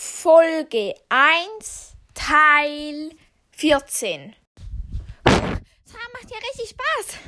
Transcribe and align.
Folge 0.00 0.94
1, 1.08 1.96
Teil 2.14 3.10
14. 3.50 4.32
Das 5.24 5.34
macht 5.34 6.30
ja 6.30 6.36
richtig 6.38 6.68
Spaß. 6.70 7.18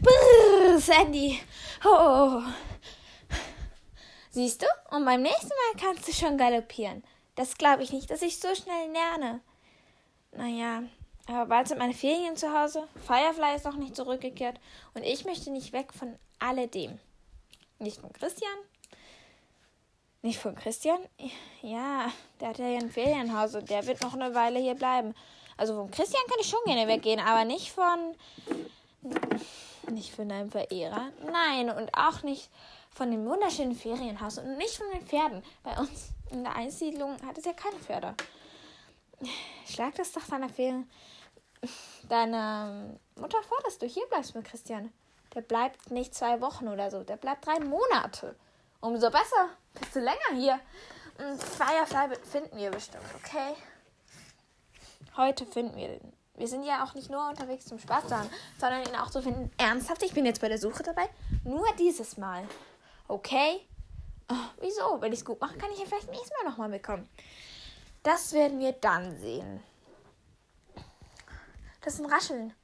Brrr, 0.02 0.80
Sandy. 0.80 1.40
Oh. 1.84 2.42
Siehst 4.30 4.62
du? 4.62 4.66
Und 4.90 5.04
beim 5.04 5.22
nächsten 5.22 5.46
Mal 5.46 5.80
kannst 5.80 6.08
du 6.08 6.12
schon 6.12 6.38
galoppieren. 6.38 7.04
Das 7.36 7.56
glaube 7.56 7.84
ich 7.84 7.92
nicht, 7.92 8.10
dass 8.10 8.22
ich 8.22 8.40
so 8.40 8.52
schnell 8.56 8.90
lerne. 8.90 9.42
Naja, 10.32 10.82
aber 11.28 11.46
bald 11.46 11.68
sind 11.68 11.78
meine 11.78 11.94
Ferien 11.94 12.36
zu 12.36 12.52
Hause. 12.52 12.88
Firefly 13.06 13.54
ist 13.54 13.64
noch 13.64 13.76
nicht 13.76 13.94
zurückgekehrt. 13.94 14.58
Und 14.94 15.04
ich 15.04 15.24
möchte 15.24 15.52
nicht 15.52 15.72
weg 15.72 15.92
von 15.94 16.18
alledem. 16.40 16.98
Nicht 17.78 18.00
von 18.00 18.12
Christian, 18.12 18.58
nicht 20.22 20.38
von 20.38 20.54
Christian? 20.54 20.98
Ja, 21.62 22.10
der 22.40 22.48
hat 22.48 22.58
ja 22.58 22.66
ein 22.66 22.90
Ferienhaus 22.90 23.54
und 23.54 23.70
der 23.70 23.86
wird 23.86 24.02
noch 24.02 24.14
eine 24.14 24.34
Weile 24.34 24.58
hier 24.58 24.74
bleiben. 24.74 25.14
Also 25.56 25.74
von 25.74 25.90
Christian 25.90 26.22
kann 26.28 26.38
ich 26.40 26.48
schon 26.48 26.60
gerne 26.66 26.88
weggehen, 26.88 27.20
aber 27.20 27.44
nicht 27.44 27.72
von. 27.72 28.14
Nicht 29.90 30.14
von 30.14 30.28
deinem 30.28 30.50
Verehrer. 30.50 31.12
Nein, 31.30 31.70
und 31.70 31.96
auch 31.96 32.22
nicht 32.22 32.50
von 32.90 33.10
dem 33.10 33.24
wunderschönen 33.26 33.76
Ferienhaus 33.76 34.38
und 34.38 34.56
nicht 34.56 34.76
von 34.76 34.86
den 34.92 35.06
Pferden. 35.06 35.42
Bei 35.62 35.78
uns 35.78 36.08
in 36.30 36.42
der 36.42 36.56
Einsiedlung 36.56 37.16
hat 37.24 37.38
es 37.38 37.44
ja 37.44 37.52
keine 37.52 37.76
Pferde. 37.76 38.14
Schlag 39.66 39.94
das 39.94 40.12
doch 40.12 40.26
deiner 40.26 40.48
Ferien. 40.48 40.90
Deiner 42.08 42.96
Mutter 43.14 43.42
vor, 43.42 43.58
dass 43.64 43.78
du 43.78 43.86
hier 43.86 44.06
bleibst 44.06 44.34
mit 44.34 44.44
Christian. 44.44 44.92
Der 45.34 45.42
bleibt 45.42 45.90
nicht 45.90 46.14
zwei 46.14 46.40
Wochen 46.40 46.68
oder 46.68 46.90
so. 46.90 47.02
Der 47.02 47.16
bleibt 47.16 47.46
drei 47.46 47.60
Monate. 47.60 48.36
Umso 48.86 49.10
besser. 49.10 49.48
Bist 49.74 49.96
du 49.96 49.98
länger 49.98 50.32
hier. 50.34 50.60
Und 51.18 51.42
Firefly 51.42 52.16
finden 52.22 52.56
wir 52.56 52.70
bestimmt, 52.70 53.02
okay? 53.16 53.56
Heute 55.16 55.44
finden 55.44 55.76
wir 55.76 55.88
den. 55.88 56.12
Wir 56.36 56.46
sind 56.46 56.62
ja 56.62 56.84
auch 56.84 56.94
nicht 56.94 57.10
nur 57.10 57.28
unterwegs 57.28 57.64
zum 57.64 57.80
Spaß 57.80 58.12
haben, 58.12 58.30
sondern 58.60 58.84
ihn 58.84 58.94
auch 58.94 59.10
zu 59.10 59.22
finden. 59.22 59.50
Ernsthaft, 59.58 60.04
ich 60.04 60.14
bin 60.14 60.24
jetzt 60.24 60.40
bei 60.40 60.48
der 60.48 60.58
Suche 60.58 60.84
dabei. 60.84 61.08
Nur 61.42 61.66
dieses 61.80 62.16
Mal. 62.16 62.46
Okay? 63.08 63.66
Oh, 64.30 64.34
wieso? 64.60 65.00
Wenn 65.00 65.12
ich 65.12 65.18
es 65.18 65.24
gut 65.24 65.40
mache, 65.40 65.58
kann 65.58 65.72
ich 65.72 65.80
ja 65.80 65.86
vielleicht 65.86 66.08
nächstes 66.08 66.30
Mal 66.40 66.48
nochmal 66.48 66.68
mitkommen. 66.68 67.08
Das 68.04 68.32
werden 68.34 68.60
wir 68.60 68.70
dann 68.70 69.18
sehen. 69.18 69.64
Das 71.80 71.94
ist 71.94 72.00
ein 72.00 72.12
Rascheln. 72.12 72.54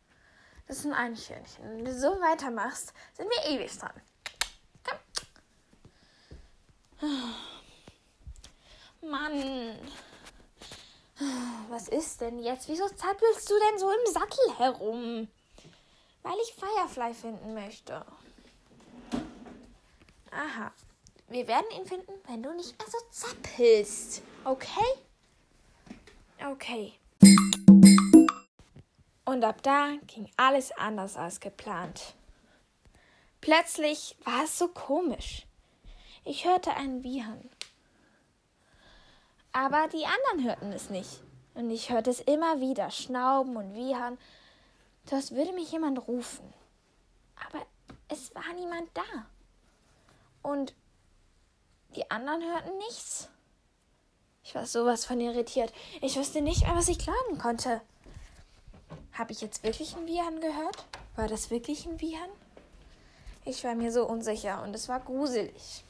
Das 0.69 0.77
ist 0.77 0.87
ein 0.87 0.95
Eichhörnchen. 0.95 1.65
Wenn 1.65 1.85
du 1.85 1.93
so 1.93 2.11
weitermachst, 2.21 2.93
sind 3.15 3.29
wir 3.29 3.51
ewig 3.51 3.77
dran. 3.77 4.01
Mann. 9.03 9.79
Was 11.69 11.89
ist 11.89 12.21
denn 12.21 12.39
jetzt? 12.39 12.69
Wieso 12.69 12.89
zappelst 12.89 13.51
du 13.51 13.55
denn 13.59 13.79
so 13.79 13.91
im 13.91 14.13
Sattel 14.13 14.59
herum? 14.59 15.29
Weil 16.23 16.37
ich 16.43 16.55
Firefly 16.55 17.15
finden 17.15 17.55
möchte. 17.55 18.05
Aha. 20.31 20.73
Wir 21.29 21.49
werden 21.49 21.71
ihn 21.77 21.87
finden, 21.87 22.13
wenn 22.27 22.43
du 22.43 22.55
nicht 22.55 22.79
mehr 22.79 22.89
so 22.89 22.99
zappelst. 23.11 24.23
Okay? 24.45 24.69
Okay. 26.51 26.93
Und 29.25 29.45
ab 29.45 29.63
da 29.63 29.93
ging 30.07 30.31
alles 30.37 30.73
anders 30.73 31.17
als 31.17 31.41
geplant. 31.41 32.15
Plötzlich 33.41 34.17
war 34.25 34.45
es 34.45 34.59
so 34.59 34.69
komisch. 34.69 35.47
Ich 36.25 36.47
hörte 36.47 36.75
ein 36.75 37.03
Wiehern. 37.03 37.51
Aber 39.53 39.89
die 39.89 40.07
anderen 40.07 40.49
hörten 40.49 40.73
es 40.73 40.89
nicht. 40.89 41.23
Und 41.55 41.71
ich 41.71 41.91
hörte 41.91 42.11
es 42.11 42.21
immer 42.21 42.61
wieder 42.61 42.91
schnauben 42.91 43.57
und 43.57 43.75
wiehern. 43.75 44.19
Als 45.11 45.33
würde 45.33 45.53
mich 45.53 45.73
jemand 45.73 46.07
rufen. 46.07 46.53
Aber 47.37 47.67
es 48.09 48.35
war 48.35 48.53
niemand 48.55 48.89
da. 48.95 49.27
Und 50.43 50.75
die 51.97 52.11
anderen 52.11 52.43
hörten 52.43 52.79
nichts. 52.79 53.29
Ich 54.45 54.55
war 54.55 54.67
sowas 54.67 55.05
von 55.05 55.21
irritiert. 55.21 55.73
Ich 56.01 56.17
wusste 56.17 56.41
nicht 56.41 56.63
mehr, 56.63 56.75
was 56.75 56.89
ich 56.89 56.99
glauben 56.99 57.39
konnte. 57.39 57.81
Habe 59.13 59.33
ich 59.33 59.41
jetzt 59.41 59.63
wirklich 59.63 59.95
ein 59.97 60.07
Wiehern 60.07 60.41
gehört? 60.41 60.87
War 61.17 61.29
das 61.29 61.51
wirklich 61.51 61.85
ein 61.87 62.01
Wiehern? 62.01 62.31
Ich 63.45 63.63
war 63.65 63.75
mir 63.75 63.93
so 63.93 64.07
unsicher 64.07 64.63
und 64.63 64.75
es 64.75 64.89
war 64.89 65.01
gruselig. 65.01 65.85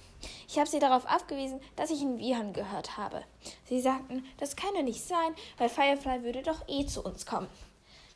Ich 0.48 0.58
habe 0.58 0.68
sie 0.68 0.78
darauf 0.78 1.06
abgewiesen, 1.06 1.60
dass 1.76 1.90
ich 1.90 2.02
ein 2.02 2.18
Wiehern 2.18 2.52
gehört 2.52 2.96
habe. 2.96 3.24
Sie 3.64 3.80
sagten, 3.80 4.24
das 4.38 4.56
könne 4.56 4.82
nicht 4.82 5.02
sein, 5.02 5.34
weil 5.58 5.68
Firefly 5.68 6.22
würde 6.22 6.42
doch 6.42 6.66
eh 6.68 6.86
zu 6.86 7.02
uns 7.02 7.26
kommen. 7.26 7.48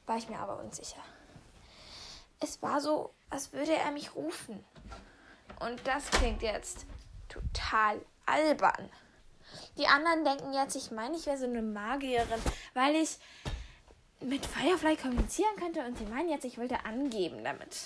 War 0.06 0.16
ich 0.16 0.28
mir 0.28 0.38
aber 0.38 0.58
unsicher. 0.60 1.00
Es 2.40 2.62
war 2.62 2.80
so, 2.80 3.10
als 3.30 3.52
würde 3.52 3.74
er 3.74 3.90
mich 3.90 4.14
rufen. 4.14 4.64
Und 5.60 5.80
das 5.86 6.10
klingt 6.10 6.42
jetzt 6.42 6.86
total 7.28 8.00
albern. 8.26 8.90
Die 9.78 9.86
anderen 9.86 10.24
denken 10.24 10.52
jetzt, 10.52 10.76
ich 10.76 10.90
meine, 10.90 11.16
ich 11.16 11.26
wäre 11.26 11.38
so 11.38 11.46
eine 11.46 11.62
Magierin, 11.62 12.42
weil 12.74 12.94
ich 12.96 13.16
mit 14.20 14.44
Firefly 14.44 14.96
kommunizieren 14.96 15.56
könnte 15.56 15.84
und 15.84 15.96
sie 15.98 16.06
meinen 16.06 16.28
jetzt, 16.28 16.44
ich 16.44 16.58
wollte 16.58 16.84
angeben 16.84 17.44
damit. 17.44 17.76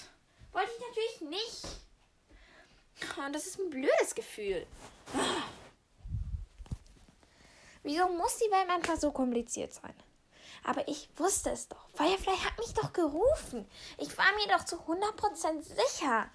Wollte 0.53 0.71
ich 0.77 1.21
natürlich 1.21 1.41
nicht. 1.43 1.90
Und 3.17 3.35
das 3.35 3.47
ist 3.47 3.59
ein 3.59 3.71
blödes 3.71 4.15
Gefühl. 4.15 4.67
Wieso 7.83 8.09
muss 8.09 8.37
die 8.39 8.51
Welt 8.51 8.69
manchmal 8.69 9.01
so 9.01 9.11
kompliziert 9.11 9.73
sein? 9.73 9.95
Aber 10.65 10.87
ich 10.89 11.09
wusste 11.17 11.51
es 11.51 11.69
doch. 11.69 11.89
Firefly 11.95 12.37
hat 12.37 12.59
mich 12.59 12.75
doch 12.75 12.93
gerufen. 12.93 13.67
Ich 13.99 14.17
war 14.19 14.27
mir 14.37 14.55
doch 14.55 14.65
zu 14.65 14.77
100% 14.77 15.63
sicher. 15.63 16.31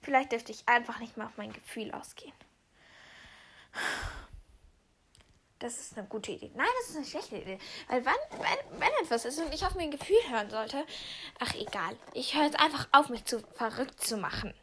Vielleicht 0.00 0.32
dürfte 0.32 0.52
ich 0.52 0.68
einfach 0.68 0.98
nicht 0.98 1.16
mal 1.16 1.26
auf 1.26 1.36
mein 1.36 1.52
Gefühl 1.52 1.92
ausgehen. 1.92 2.32
Das 5.58 5.78
ist 5.78 5.96
eine 5.96 6.08
gute 6.08 6.32
Idee. 6.32 6.50
Nein, 6.56 6.66
das 6.80 6.90
ist 6.90 6.96
eine 6.96 7.06
schlechte 7.06 7.36
Idee. 7.36 7.58
Weil 7.88 8.04
wenn, 8.04 8.40
wenn, 8.40 8.80
wenn 8.80 8.90
etwas 9.00 9.24
ist 9.24 9.38
und 9.38 9.54
ich 9.54 9.64
auf 9.64 9.76
mein 9.76 9.92
Gefühl 9.92 10.16
hören 10.28 10.50
sollte, 10.50 10.84
ach 11.38 11.54
egal. 11.54 11.96
Ich 12.14 12.34
höre 12.34 12.44
jetzt 12.44 12.58
einfach 12.58 12.88
auf, 12.90 13.08
mich 13.08 13.24
zu 13.24 13.40
verrückt 13.54 14.04
zu 14.04 14.16
machen. 14.16 14.54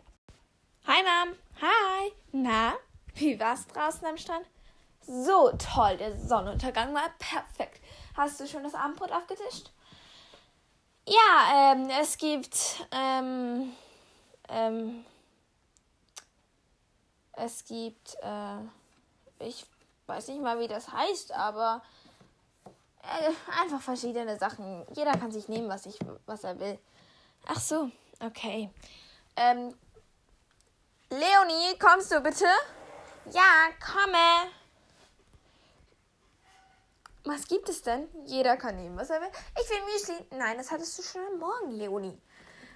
Hi 0.92 1.04
Mom. 1.04 1.36
Hi. 1.62 2.12
Na, 2.32 2.74
wie 3.14 3.40
war's 3.40 3.68
draußen 3.68 4.08
am 4.08 4.18
Strand? 4.18 4.48
So 5.06 5.52
toll, 5.52 5.98
der 5.98 6.18
Sonnenuntergang 6.18 6.96
war 6.96 7.12
perfekt. 7.20 7.80
Hast 8.18 8.40
du 8.40 8.48
schon 8.48 8.64
das 8.64 8.74
Abendbrot 8.74 9.12
aufgetischt? 9.12 9.70
Ja, 11.06 11.74
ähm, 11.74 11.92
es 11.92 12.18
gibt, 12.18 12.88
ähm, 12.92 13.72
ähm, 14.48 15.06
es 17.34 17.64
gibt, 17.66 18.18
äh, 18.24 19.46
ich 19.46 19.68
weiß 20.08 20.30
nicht 20.30 20.42
mal, 20.42 20.60
wie 20.60 20.68
das 20.68 20.92
heißt, 20.92 21.34
aber 21.34 21.84
äh, 23.04 23.62
einfach 23.62 23.82
verschiedene 23.82 24.40
Sachen. 24.40 24.88
Jeder 24.96 25.12
kann 25.12 25.32
sich 25.32 25.50
nehmen, 25.50 25.70
was, 25.70 25.86
ich, 25.86 26.00
was 26.26 26.44
er 26.44 26.60
will. 26.60 26.80
Ach 27.46 27.60
so, 27.60 27.92
okay. 28.22 28.72
Ähm, 29.36 29.76
Leonie, 31.12 31.76
kommst 31.80 32.12
du 32.12 32.22
bitte? 32.22 32.46
Ja, 33.32 33.70
komme. 33.84 34.52
Was 37.24 37.48
gibt 37.48 37.68
es 37.68 37.82
denn? 37.82 38.08
Jeder 38.26 38.58
kann 38.58 38.76
nehmen, 38.76 38.96
was 38.96 39.10
er 39.10 39.20
will. 39.20 39.32
Ich 39.60 39.70
will 39.70 39.86
Müsli. 39.86 40.38
Nein, 40.38 40.58
das 40.58 40.70
hattest 40.70 41.00
du 41.00 41.04
schon 41.04 41.26
am 41.26 41.40
Morgen, 41.40 41.72
Leonie. 41.72 42.16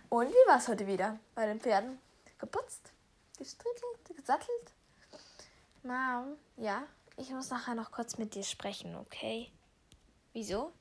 Und 0.10 0.30
wie 0.30 0.48
war 0.48 0.58
es 0.58 0.68
heute 0.68 0.88
wieder 0.88 1.20
bei 1.36 1.46
den 1.46 1.62
Pferden? 1.62 2.00
Geputzt? 2.40 2.92
Gestrickelt? 3.38 4.16
Gesattelt? 4.16 4.72
Mom, 5.84 6.36
ja? 6.58 6.88
Ich 7.18 7.30
muss 7.30 7.52
nachher 7.52 7.76
noch 7.76 7.92
kurz 7.92 8.18
mit 8.18 8.34
dir 8.34 8.44
sprechen, 8.44 8.96
okay? 8.96 9.52
Wieso? 10.34 10.74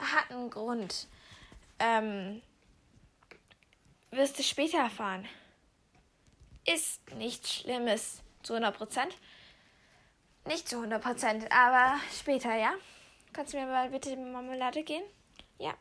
Hat 0.00 0.32
einen 0.32 0.50
Grund. 0.50 1.06
Ähm, 1.78 2.42
wirst 4.10 4.36
du 4.38 4.42
später 4.42 4.78
erfahren. 4.78 5.28
Ist 6.72 7.00
nichts 7.14 7.54
Schlimmes. 7.54 8.22
Zu 8.42 8.54
100 8.54 8.76
Prozent. 8.76 9.16
Nicht 10.46 10.68
zu 10.68 10.76
100 10.76 11.02
Prozent, 11.02 11.52
aber 11.52 11.96
später, 12.12 12.54
ja? 12.56 12.74
Kannst 13.32 13.52
du 13.52 13.58
mir 13.58 13.66
mal 13.66 13.90
bitte 13.90 14.10
die 14.10 14.16
Marmelade 14.16 14.82
gehen? 14.82 15.04
Ja. 15.58 15.74